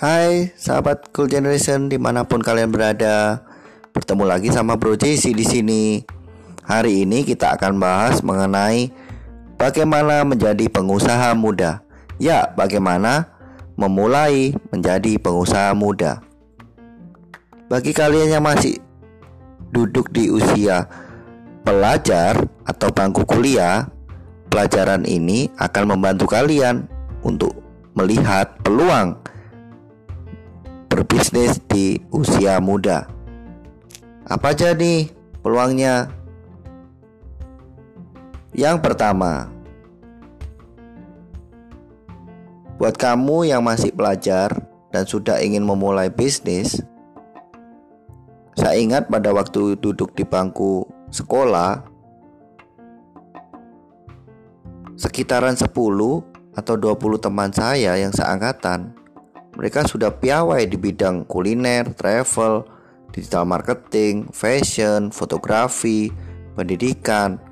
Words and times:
Hai 0.00 0.56
sahabat 0.56 1.12
Cool 1.12 1.28
Generation 1.28 1.92
di 1.92 2.00
mana 2.00 2.24
pun 2.24 2.40
kalian 2.40 2.72
berada 2.72 3.44
Bertemu 3.92 4.24
lagi 4.24 4.48
sama 4.48 4.80
Bro 4.80 4.96
JC 4.96 5.36
di 5.36 5.44
sini. 5.44 6.00
Hari 6.64 7.04
ini 7.04 7.20
kita 7.20 7.52
akan 7.52 7.76
bahas 7.76 8.24
mengenai 8.24 8.88
Bagaimana 9.60 10.24
menjadi 10.24 10.72
pengusaha 10.72 11.36
muda. 11.36 11.84
Ya 12.16 12.48
bagaimana 12.48 13.28
memulai 13.76 14.56
menjadi 14.72 15.20
pengusaha 15.20 15.76
muda. 15.76 16.24
Bagi 17.68 17.92
kalian 17.92 18.40
yang 18.40 18.44
masih 18.48 18.80
duduk 19.68 20.08
di 20.16 20.32
usia 20.32 20.88
pelajar 21.60 22.40
atau 22.64 22.88
bangku 22.88 23.28
kuliah 23.28 23.92
Pelajaran 24.48 25.04
ini 25.04 25.52
akan 25.60 25.92
membantu 25.92 26.24
kalian 26.24 26.88
untuk 27.20 27.52
melihat 27.92 28.56
peluang 28.64 29.20
berbisnis 31.10 31.58
di 31.66 31.98
usia 32.14 32.62
muda. 32.62 33.10
Apa 34.30 34.54
aja 34.54 34.70
nih 34.70 35.10
peluangnya? 35.42 36.06
Yang 38.54 38.78
pertama, 38.78 39.50
buat 42.78 42.94
kamu 42.94 43.50
yang 43.50 43.58
masih 43.58 43.90
pelajar 43.90 44.54
dan 44.94 45.02
sudah 45.02 45.42
ingin 45.42 45.66
memulai 45.66 46.14
bisnis, 46.14 46.78
saya 48.54 48.78
ingat 48.78 49.10
pada 49.10 49.34
waktu 49.34 49.82
duduk 49.82 50.14
di 50.14 50.22
bangku 50.22 50.86
sekolah, 51.10 51.90
sekitaran 54.94 55.58
10 55.58 55.74
atau 56.54 56.74
20 56.78 57.18
teman 57.18 57.50
saya 57.50 57.98
yang 57.98 58.14
seangkatan 58.14 58.99
mereka 59.54 59.82
sudah 59.82 60.14
piawai 60.14 60.62
di 60.66 60.78
bidang 60.78 61.26
kuliner, 61.26 61.90
travel, 61.94 62.62
digital 63.10 63.46
marketing, 63.46 64.30
fashion, 64.30 65.10
fotografi, 65.10 66.10
pendidikan, 66.54 67.42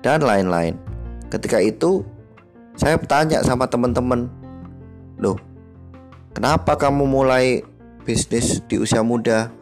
dan 0.00 0.24
lain-lain. 0.24 0.78
Ketika 1.28 1.60
itu 1.60 2.04
saya 2.78 2.96
bertanya 2.96 3.44
sama 3.44 3.68
teman-teman, 3.68 4.30
"Loh, 5.20 5.36
kenapa 6.32 6.78
kamu 6.78 7.04
mulai 7.04 7.60
bisnis 8.08 8.64
di 8.64 8.80
usia 8.80 9.04
muda?" 9.04 9.52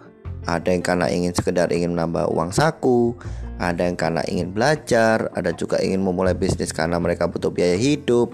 Ada 0.46 0.70
yang 0.70 0.84
karena 0.86 1.10
ingin 1.10 1.34
sekedar 1.34 1.74
ingin 1.74 1.98
menambah 1.98 2.30
uang 2.30 2.54
saku, 2.54 3.18
ada 3.58 3.82
yang 3.82 3.98
karena 3.98 4.22
ingin 4.30 4.54
belajar, 4.54 5.26
ada 5.34 5.50
juga 5.50 5.82
ingin 5.82 6.04
memulai 6.04 6.38
bisnis 6.38 6.70
karena 6.70 7.02
mereka 7.02 7.26
butuh 7.26 7.50
biaya 7.50 7.74
hidup. 7.74 8.30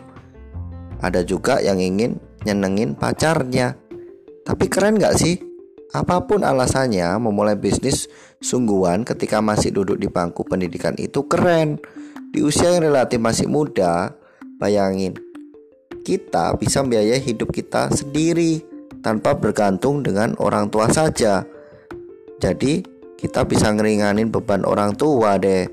Ada 1.00 1.24
juga 1.24 1.62
yang 1.64 1.80
ingin 1.80 2.20
nyenengin 2.46 2.94
pacarnya. 2.98 3.78
Tapi 4.42 4.66
keren 4.66 4.98
gak 4.98 5.18
sih? 5.18 5.38
Apa 5.92 6.24
pun 6.24 6.40
alasannya, 6.40 7.20
memulai 7.20 7.54
bisnis 7.54 8.08
sungguhan 8.40 9.04
ketika 9.04 9.44
masih 9.44 9.76
duduk 9.76 10.00
di 10.00 10.08
bangku 10.08 10.42
pendidikan 10.48 10.96
itu 10.96 11.28
keren. 11.28 11.76
Di 12.32 12.40
usia 12.40 12.72
yang 12.72 12.88
relatif 12.88 13.20
masih 13.20 13.44
muda, 13.44 14.16
bayangin, 14.56 15.12
kita 16.02 16.56
bisa 16.56 16.80
membiayai 16.80 17.20
hidup 17.20 17.52
kita 17.52 17.92
sendiri 17.92 18.64
tanpa 19.04 19.36
bergantung 19.36 20.00
dengan 20.00 20.32
orang 20.40 20.72
tua 20.72 20.88
saja. 20.88 21.44
Jadi 22.40 22.82
kita 23.20 23.44
bisa 23.46 23.70
ngeringanin 23.70 24.32
beban 24.32 24.64
orang 24.64 24.96
tua 24.98 25.36
deh. 25.36 25.68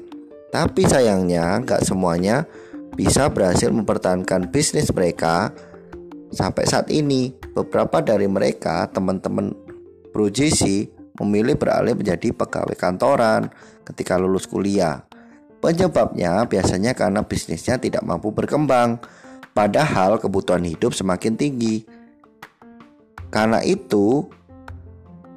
Tapi 0.50 0.84
sayangnya 0.84 1.62
nggak 1.64 1.86
semuanya 1.86 2.46
bisa 2.94 3.32
berhasil 3.32 3.72
mempertahankan 3.72 4.52
bisnis 4.52 4.92
mereka 4.92 5.54
sampai 6.32 6.64
saat 6.66 6.88
ini. 6.94 7.34
Beberapa 7.54 8.02
dari 8.02 8.26
mereka, 8.26 8.88
teman-teman 8.90 9.54
Bro 10.10 10.32
JC, 10.34 10.90
memilih 11.20 11.60
beralih 11.60 11.94
menjadi 11.94 12.32
pegawai 12.32 12.76
kantoran 12.80 13.52
ketika 13.84 14.16
lulus 14.16 14.48
kuliah. 14.48 15.04
Penyebabnya 15.60 16.48
biasanya 16.48 16.96
karena 16.96 17.20
bisnisnya 17.28 17.76
tidak 17.76 18.08
mampu 18.08 18.32
berkembang, 18.32 19.04
padahal 19.52 20.16
kebutuhan 20.16 20.64
hidup 20.64 20.96
semakin 20.96 21.36
tinggi. 21.36 21.84
Karena 23.28 23.60
itu, 23.62 24.24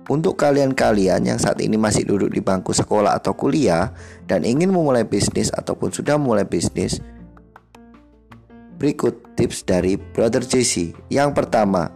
untuk 0.07 0.39
kalian-kalian 0.39 1.27
yang 1.27 1.39
saat 1.43 1.59
ini 1.59 1.75
masih 1.75 2.07
duduk 2.07 2.31
di 2.31 2.39
bangku 2.39 2.71
sekolah 2.71 3.19
atau 3.19 3.35
kuliah 3.35 3.91
dan 4.31 4.47
ingin 4.47 4.71
memulai 4.71 5.03
bisnis 5.03 5.51
ataupun 5.51 5.91
sudah 5.91 6.15
mulai 6.19 6.47
bisnis, 6.47 7.03
berikut 8.83 9.39
tips 9.39 9.63
dari 9.63 9.95
Brother 9.95 10.43
JC. 10.43 10.91
Yang 11.07 11.31
pertama, 11.39 11.87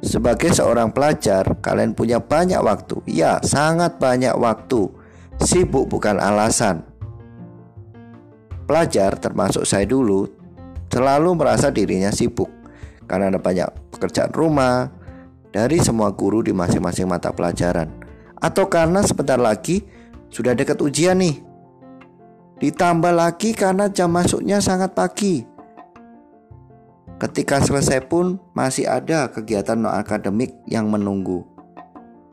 sebagai 0.00 0.48
seorang 0.48 0.96
pelajar, 0.96 1.60
kalian 1.60 1.92
punya 1.92 2.24
banyak 2.24 2.56
waktu. 2.64 3.04
Ya, 3.04 3.36
sangat 3.44 4.00
banyak 4.00 4.32
waktu. 4.40 4.88
Sibuk 5.44 5.92
bukan 5.92 6.16
alasan. 6.16 6.88
Pelajar 8.64 9.20
termasuk 9.20 9.68
saya 9.68 9.84
dulu 9.84 10.24
selalu 10.88 11.36
merasa 11.36 11.68
dirinya 11.68 12.08
sibuk 12.08 12.48
karena 13.04 13.28
ada 13.28 13.36
banyak 13.36 13.68
pekerjaan 13.92 14.32
rumah, 14.32 14.88
dari 15.52 15.76
semua 15.84 16.08
guru 16.16 16.40
di 16.40 16.56
masing-masing 16.56 17.04
mata 17.04 17.28
pelajaran 17.28 17.92
atau 18.40 18.72
karena 18.72 19.04
sebentar 19.04 19.36
lagi 19.36 19.84
sudah 20.32 20.56
dekat 20.56 20.80
ujian 20.80 21.20
nih. 21.20 21.51
Ditambah 22.62 23.10
lagi 23.10 23.50
karena 23.50 23.90
jam 23.90 24.14
masuknya 24.14 24.62
sangat 24.62 24.94
pagi. 24.94 25.42
Ketika 27.18 27.58
selesai 27.58 28.06
pun 28.06 28.38
masih 28.54 28.86
ada 28.86 29.26
kegiatan 29.34 29.74
non 29.74 29.90
akademik 29.90 30.54
yang 30.70 30.86
menunggu. 30.86 31.42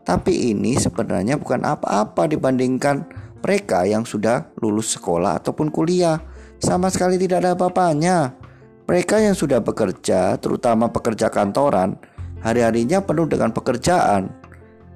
Tapi 0.06 0.54
ini 0.54 0.78
sebenarnya 0.78 1.42
bukan 1.42 1.66
apa-apa 1.66 2.30
dibandingkan 2.30 3.10
mereka 3.42 3.90
yang 3.90 4.06
sudah 4.06 4.54
lulus 4.62 4.94
sekolah 4.94 5.42
ataupun 5.42 5.74
kuliah. 5.74 6.22
Sama 6.62 6.94
sekali 6.94 7.18
tidak 7.18 7.46
ada 7.46 7.58
apa-apanya. 7.58 8.38
Mereka 8.86 9.22
yang 9.22 9.38
sudah 9.38 9.62
bekerja, 9.62 10.38
terutama 10.42 10.90
pekerja 10.90 11.30
kantoran, 11.30 11.98
Hari-harinya 12.40 13.04
penuh 13.04 13.28
dengan 13.28 13.52
pekerjaan. 13.52 14.32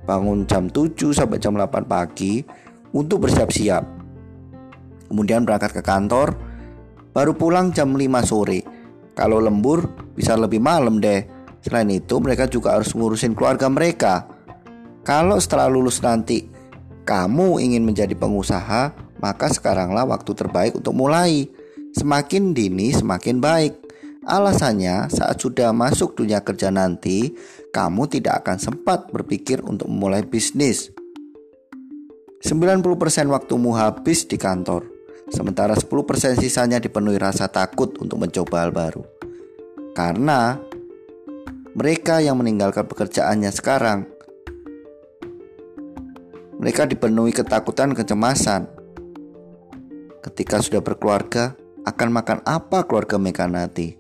Bangun 0.08 0.48
jam 0.48 0.72
7 0.72 1.12
sampai 1.12 1.40
jam 1.40 1.56
8 1.56 1.84
pagi 1.84 2.40
untuk 2.96 3.28
bersiap-siap. 3.28 4.03
Kemudian 5.14 5.46
berangkat 5.46 5.78
ke 5.78 5.86
kantor, 5.86 6.34
baru 7.14 7.38
pulang 7.38 7.70
jam 7.70 7.94
5 7.94 8.02
sore. 8.26 8.66
Kalau 9.14 9.38
lembur 9.38 9.86
bisa 10.18 10.34
lebih 10.34 10.58
malam 10.58 10.98
deh. 10.98 11.22
Selain 11.62 11.86
itu, 11.94 12.18
mereka 12.18 12.50
juga 12.50 12.74
harus 12.74 12.98
ngurusin 12.98 13.38
keluarga 13.38 13.70
mereka. 13.70 14.26
Kalau 15.06 15.38
setelah 15.38 15.70
lulus 15.70 16.02
nanti 16.02 16.50
kamu 17.06 17.62
ingin 17.62 17.86
menjadi 17.86 18.18
pengusaha, 18.18 18.90
maka 19.22 19.54
sekaranglah 19.54 20.10
waktu 20.10 20.34
terbaik 20.34 20.82
untuk 20.82 20.98
mulai. 20.98 21.46
Semakin 21.94 22.58
dini, 22.58 22.90
semakin 22.90 23.38
baik. 23.38 23.74
Alasannya, 24.26 25.14
saat 25.14 25.38
sudah 25.38 25.70
masuk 25.78 26.18
dunia 26.18 26.42
kerja 26.42 26.74
nanti, 26.74 27.38
kamu 27.70 28.10
tidak 28.10 28.42
akan 28.42 28.58
sempat 28.58 29.14
berpikir 29.14 29.62
untuk 29.62 29.94
memulai 29.94 30.26
bisnis. 30.26 30.90
90% 32.44 32.84
waktumu 33.32 33.72
habis 33.78 34.28
di 34.28 34.36
kantor, 34.36 34.93
sementara 35.32 35.78
10% 35.78 36.40
sisanya 36.40 36.82
dipenuhi 36.82 37.16
rasa 37.16 37.48
takut 37.48 37.96
untuk 38.02 38.20
mencoba 38.20 38.68
hal 38.68 38.72
baru. 38.76 39.04
Karena 39.94 40.58
mereka 41.78 42.20
yang 42.20 42.42
meninggalkan 42.42 42.90
pekerjaannya 42.90 43.52
sekarang, 43.54 44.10
mereka 46.58 46.88
dipenuhi 46.88 47.36
ketakutan 47.36 47.92
kecemasan. 47.92 48.72
Ketika 50.24 50.64
sudah 50.64 50.80
berkeluarga, 50.80 51.60
akan 51.84 52.10
makan 52.16 52.40
apa 52.48 52.88
keluarga 52.88 53.20
mereka 53.20 53.44
nanti? 53.46 54.00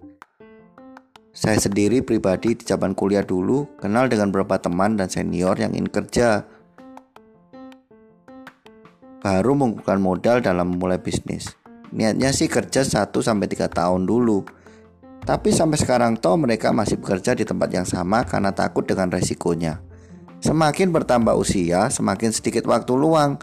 Saya 1.33 1.57
sendiri 1.57 2.05
pribadi 2.05 2.55
di 2.55 2.63
zaman 2.63 2.95
kuliah 2.95 3.25
dulu 3.25 3.65
kenal 3.81 4.07
dengan 4.07 4.31
beberapa 4.31 4.61
teman 4.61 4.95
dan 4.95 5.09
senior 5.09 5.57
yang 5.59 5.73
ingin 5.75 5.89
kerja. 5.89 6.45
Baru 9.23 9.55
mengumpulkan 9.55 10.03
modal 10.03 10.43
dalam 10.43 10.75
memulai 10.75 10.99
bisnis. 10.99 11.55
Niatnya 11.95 12.35
sih 12.35 12.51
kerja 12.51 12.83
1 12.83 13.09
sampai 13.23 13.47
3 13.47 13.71
tahun 13.71 14.03
dulu. 14.03 14.43
Tapi 15.23 15.55
sampai 15.55 15.79
sekarang 15.79 16.19
toh 16.19 16.35
mereka 16.35 16.75
masih 16.75 16.99
bekerja 16.99 17.31
di 17.31 17.47
tempat 17.47 17.71
yang 17.71 17.87
sama 17.87 18.27
karena 18.27 18.51
takut 18.51 18.83
dengan 18.83 19.07
resikonya. 19.07 19.79
Semakin 20.43 20.91
bertambah 20.91 21.39
usia, 21.39 21.87
semakin 21.87 22.35
sedikit 22.35 22.67
waktu 22.67 22.91
luang 22.99 23.39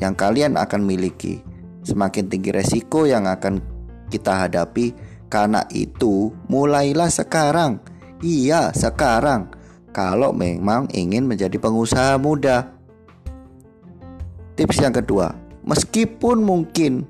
yang 0.00 0.16
kalian 0.16 0.56
akan 0.56 0.80
miliki. 0.80 1.44
Semakin 1.84 2.32
tinggi 2.32 2.56
resiko 2.56 3.04
yang 3.04 3.28
akan 3.28 3.60
kita 4.08 4.48
hadapi 4.48 4.96
karena 5.26 5.66
itu, 5.74 6.32
mulailah 6.46 7.10
sekarang. 7.10 7.82
Iya, 8.22 8.72
sekarang. 8.72 9.52
Kalau 9.90 10.32
memang 10.32 10.88
ingin 10.94 11.26
menjadi 11.26 11.58
pengusaha 11.58 12.16
muda. 12.16 12.75
Tips 14.56 14.80
yang 14.80 14.96
kedua, 14.96 15.36
meskipun 15.68 16.40
mungkin 16.40 17.04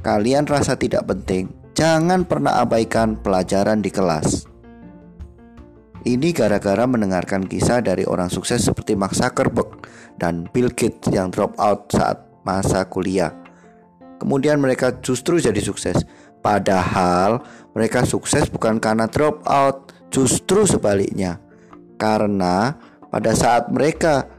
kalian 0.00 0.48
rasa 0.48 0.72
tidak 0.72 1.04
penting, 1.04 1.52
jangan 1.76 2.24
pernah 2.24 2.64
abaikan 2.64 3.20
pelajaran 3.20 3.84
di 3.84 3.92
kelas. 3.92 4.48
Ini 6.06 6.32
gara-gara 6.32 6.88
mendengarkan 6.88 7.44
kisah 7.44 7.84
dari 7.84 8.08
orang 8.08 8.32
sukses 8.32 8.64
seperti 8.64 8.96
Mark 8.96 9.12
Zuckerberg 9.12 9.84
dan 10.16 10.48
Bill 10.48 10.72
Gates 10.72 11.12
yang 11.12 11.28
drop 11.28 11.52
out 11.60 11.92
saat 11.92 12.24
masa 12.46 12.88
kuliah. 12.88 13.36
Kemudian 14.16 14.56
mereka 14.56 14.96
justru 15.04 15.36
jadi 15.36 15.60
sukses. 15.60 16.08
Padahal 16.40 17.44
mereka 17.76 18.06
sukses 18.08 18.48
bukan 18.48 18.80
karena 18.80 19.10
drop 19.10 19.44
out, 19.44 19.92
justru 20.14 20.64
sebaliknya. 20.64 21.36
Karena 22.00 22.78
pada 23.10 23.34
saat 23.34 23.68
mereka 23.68 24.30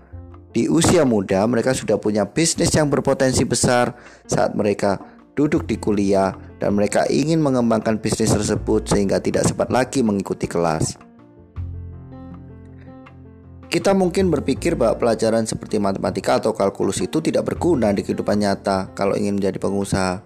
di 0.57 0.65
usia 0.65 1.05
muda, 1.05 1.45
mereka 1.45 1.77
sudah 1.77 2.01
punya 2.01 2.25
bisnis 2.25 2.73
yang 2.73 2.89
berpotensi 2.89 3.45
besar 3.45 3.93
saat 4.25 4.57
mereka 4.57 4.97
duduk 5.37 5.69
di 5.69 5.77
kuliah 5.77 6.33
dan 6.57 6.73
mereka 6.73 7.05
ingin 7.13 7.37
mengembangkan 7.45 8.01
bisnis 8.01 8.33
tersebut 8.33 8.89
sehingga 8.89 9.21
tidak 9.21 9.45
sempat 9.45 9.69
lagi 9.69 10.01
mengikuti 10.01 10.49
kelas. 10.49 10.97
Kita 13.69 13.93
mungkin 13.93 14.33
berpikir 14.33 14.73
bahwa 14.73 14.97
pelajaran 14.97 15.45
seperti 15.45 15.77
matematika 15.77 16.41
atau 16.41 16.57
kalkulus 16.57 17.05
itu 17.05 17.21
tidak 17.21 17.53
berguna 17.53 17.93
di 17.93 18.01
kehidupan 18.01 18.41
nyata 18.41 18.89
kalau 18.97 19.13
ingin 19.13 19.37
menjadi 19.37 19.61
pengusaha. 19.61 20.25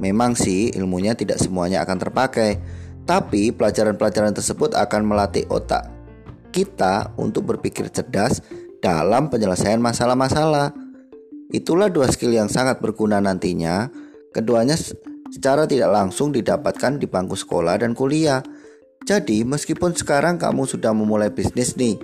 Memang 0.00 0.32
sih 0.32 0.72
ilmunya 0.72 1.12
tidak 1.12 1.36
semuanya 1.36 1.84
akan 1.84 2.00
terpakai, 2.00 2.56
tapi 3.04 3.52
pelajaran-pelajaran 3.52 4.32
tersebut 4.32 4.72
akan 4.72 5.04
melatih 5.04 5.44
otak 5.52 5.92
kita 6.52 7.10
untuk 7.16 7.48
berpikir 7.48 7.88
cerdas 7.88 8.44
dalam 8.82 9.30
penyelesaian 9.30 9.78
masalah-masalah. 9.78 10.74
Itulah 11.54 11.88
dua 11.88 12.10
skill 12.10 12.34
yang 12.34 12.50
sangat 12.50 12.82
berguna 12.82 13.22
nantinya. 13.22 13.86
Keduanya 14.34 14.74
secara 15.30 15.64
tidak 15.70 15.94
langsung 15.94 16.34
didapatkan 16.34 16.98
di 16.98 17.06
bangku 17.06 17.38
sekolah 17.38 17.78
dan 17.78 17.94
kuliah. 17.94 18.42
Jadi, 19.06 19.46
meskipun 19.46 19.94
sekarang 19.94 20.36
kamu 20.36 20.66
sudah 20.66 20.90
memulai 20.90 21.30
bisnis 21.30 21.74
nih, 21.74 21.98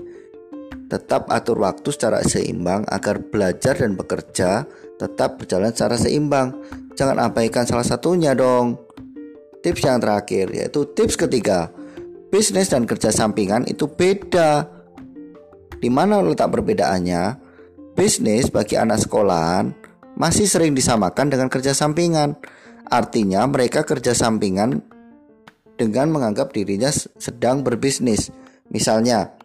Tetap 0.89 1.29
atur 1.29 1.61
waktu 1.61 1.93
secara 1.93 2.25
seimbang 2.25 2.89
agar 2.89 3.21
belajar 3.21 3.77
dan 3.77 3.93
bekerja 3.93 4.65
tetap 4.97 5.37
berjalan 5.37 5.69
secara 5.69 6.01
seimbang. 6.01 6.57
Jangan 6.97 7.29
abaikan 7.29 7.69
salah 7.69 7.85
satunya 7.85 8.33
dong. 8.33 8.81
Tips 9.61 9.85
yang 9.85 10.01
terakhir 10.01 10.49
yaitu 10.49 10.89
tips 10.97 11.21
ketiga. 11.21 11.69
Bisnis 12.33 12.73
dan 12.73 12.89
kerja 12.89 13.13
sampingan 13.13 13.69
itu 13.69 13.85
beda. 13.85 14.78
Di 15.79 15.89
mana 15.89 16.19
letak 16.23 16.51
perbedaannya? 16.51 17.47
Bisnis 17.95 18.51
bagi 18.55 18.79
anak 18.79 19.03
sekolahan 19.07 19.75
masih 20.15 20.47
sering 20.47 20.75
disamakan 20.75 21.31
dengan 21.31 21.51
kerja 21.51 21.75
sampingan. 21.75 22.39
Artinya 22.89 23.47
mereka 23.47 23.83
kerja 23.83 24.15
sampingan 24.15 24.83
dengan 25.79 26.11
menganggap 26.11 26.55
dirinya 26.55 26.91
sedang 26.95 27.67
berbisnis. 27.67 28.31
Misalnya, 28.71 29.39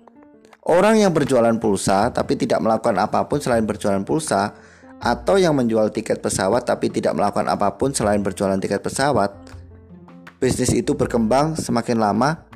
Orang 0.63 0.95
yang 0.95 1.12
berjualan 1.12 1.59
pulsa 1.59 2.07
tapi 2.15 2.39
tidak 2.39 2.63
melakukan 2.63 2.95
apa 2.95 3.27
pun 3.27 3.44
selain 3.44 3.68
berjualan 3.68 4.00
pulsa 4.07 4.56
atau 5.03 5.36
yang 5.36 5.59
menjual 5.59 5.91
tiket 5.91 6.24
pesawat 6.24 6.63
tapi 6.63 6.88
tidak 6.88 7.12
melakukan 7.19 7.51
apa 7.51 7.75
pun 7.75 7.91
selain 7.91 8.24
berjualan 8.24 8.56
tiket 8.56 8.79
pesawat, 8.79 9.36
bisnis 10.39 10.71
itu 10.71 10.95
berkembang 10.95 11.59
semakin 11.59 12.00
lama 12.00 12.47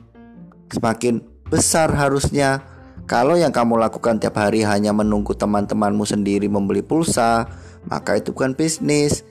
semakin 0.72 1.20
besar 1.52 1.92
harusnya. 1.92 2.64
Kalau 3.08 3.40
yang 3.40 3.56
kamu 3.56 3.80
lakukan 3.80 4.20
tiap 4.20 4.36
hari 4.36 4.68
hanya 4.68 4.92
menunggu 4.92 5.32
teman-temanmu 5.32 6.04
sendiri 6.04 6.52
membeli 6.52 6.84
pulsa, 6.84 7.48
maka 7.88 8.20
itu 8.20 8.36
bukan 8.36 8.52
bisnis. 8.52 9.24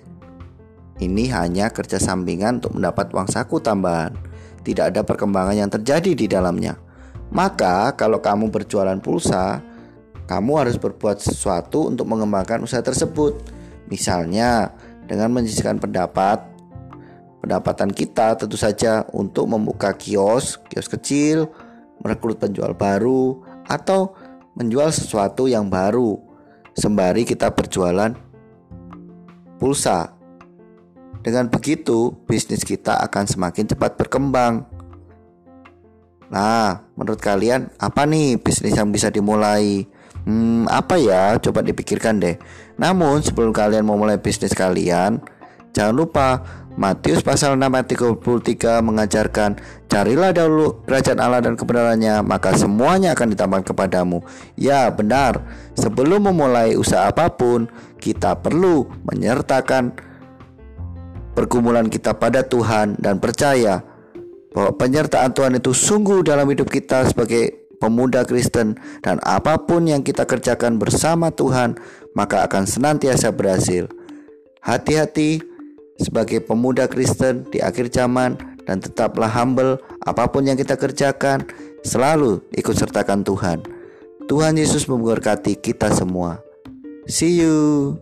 Ini 0.96 1.28
hanya 1.36 1.68
kerja 1.68 2.00
sampingan 2.00 2.64
untuk 2.64 2.72
mendapat 2.80 3.12
uang 3.12 3.28
saku 3.28 3.60
tambahan. 3.60 4.16
Tidak 4.64 4.80
ada 4.80 5.04
perkembangan 5.04 5.60
yang 5.60 5.68
terjadi 5.68 6.16
di 6.16 6.24
dalamnya. 6.24 6.80
Maka, 7.28 7.92
kalau 8.00 8.24
kamu 8.24 8.48
berjualan 8.48 8.96
pulsa, 8.96 9.60
kamu 10.24 10.52
harus 10.56 10.80
berbuat 10.80 11.20
sesuatu 11.20 11.92
untuk 11.92 12.08
mengembangkan 12.08 12.64
usaha 12.64 12.80
tersebut. 12.80 13.36
Misalnya, 13.92 14.72
dengan 15.04 15.36
menyajikan 15.36 15.76
pendapat 15.76 16.40
pendapatan 17.44 17.92
kita 17.92 18.40
tentu 18.40 18.56
saja 18.56 19.04
untuk 19.12 19.52
membuka 19.52 19.92
kios, 19.92 20.56
kios 20.72 20.88
kecil, 20.88 21.52
merekrut 22.00 22.40
penjual 22.40 22.72
baru 22.72 23.55
atau 23.66 24.14
menjual 24.56 24.88
sesuatu 24.88 25.50
yang 25.50 25.68
baru 25.68 26.16
sembari 26.72 27.28
kita 27.28 27.52
berjualan 27.52 28.14
pulsa. 29.60 30.16
Dengan 31.26 31.50
begitu, 31.50 32.14
bisnis 32.28 32.62
kita 32.62 33.02
akan 33.02 33.26
semakin 33.26 33.66
cepat 33.66 33.98
berkembang. 33.98 34.62
Nah, 36.30 36.86
menurut 36.94 37.18
kalian 37.18 37.70
apa 37.82 38.06
nih 38.06 38.38
bisnis 38.38 38.78
yang 38.78 38.94
bisa 38.94 39.10
dimulai? 39.10 39.86
Hmm, 40.26 40.70
apa 40.70 40.98
ya? 40.98 41.34
Coba 41.42 41.66
dipikirkan 41.66 42.22
deh. 42.22 42.38
Namun 42.78 43.26
sebelum 43.26 43.50
kalian 43.50 43.86
memulai 43.86 44.18
bisnis 44.22 44.54
kalian, 44.54 45.18
jangan 45.74 45.94
lupa 45.94 46.42
Matius 46.76 47.24
pasal 47.24 47.56
6 47.56 47.72
ayat 47.72 47.88
33 47.88 48.84
mengajarkan 48.84 49.56
Carilah 49.88 50.36
dahulu 50.36 50.84
kerajaan 50.84 51.20
Allah 51.24 51.40
dan 51.40 51.56
kebenarannya 51.56 52.20
Maka 52.20 52.52
semuanya 52.52 53.16
akan 53.16 53.32
ditambahkan 53.32 53.66
kepadamu 53.72 54.20
Ya 54.60 54.84
benar 54.92 55.40
Sebelum 55.72 56.28
memulai 56.28 56.76
usaha 56.76 57.08
apa 57.08 57.32
pun 57.32 57.72
Kita 57.96 58.36
perlu 58.36 58.92
menyertakan 59.08 59.96
Pergumulan 61.32 61.88
kita 61.88 62.12
pada 62.12 62.44
Tuhan 62.44 63.00
Dan 63.00 63.24
percaya 63.24 63.80
bahwa 64.56 64.72
penyertaan 64.72 65.36
Tuhan 65.36 65.60
itu 65.60 65.76
sungguh 65.76 66.24
dalam 66.24 66.48
hidup 66.48 66.72
kita 66.72 67.04
sebagai 67.04 67.68
pemuda 67.76 68.24
Kristen 68.24 68.80
dan 69.04 69.20
apa 69.20 69.60
pun 69.60 69.84
yang 69.84 70.00
kita 70.00 70.24
kerjakan 70.24 70.80
bersama 70.80 71.28
Tuhan 71.28 71.76
maka 72.16 72.48
akan 72.48 72.64
senantiasa 72.64 73.36
berhasil. 73.36 73.84
Hati-hati 74.64 75.55
sebagai 76.00 76.44
pemuda 76.44 76.86
Kristen 76.86 77.48
di 77.48 77.60
akhir 77.60 77.92
zaman 77.92 78.36
dan 78.66 78.82
tetaplah 78.82 79.30
humble 79.30 79.78
apa 80.04 80.28
pun 80.28 80.44
yang 80.44 80.58
kita 80.58 80.74
kerjakan 80.76 81.46
selalu 81.86 82.42
ikut 82.54 82.74
sertakan 82.74 83.22
Tuhan. 83.22 83.62
Tuhan 84.26 84.58
Yesus 84.58 84.90
memberkati 84.90 85.54
kita 85.62 85.94
semua. 85.94 86.42
See 87.06 87.38
you. 87.38 87.94